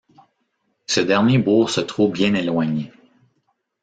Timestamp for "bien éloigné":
2.11-2.91